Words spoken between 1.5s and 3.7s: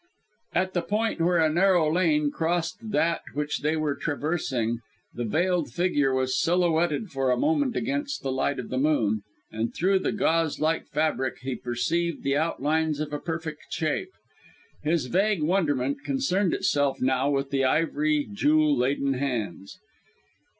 narrow lane crossed that which